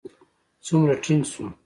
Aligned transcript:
څومره 0.65 0.93
ټينګ 1.03 1.23
شو. 1.31 1.45